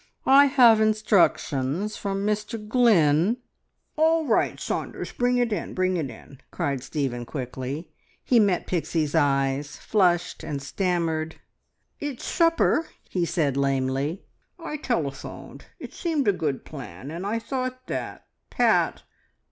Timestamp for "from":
1.95-2.25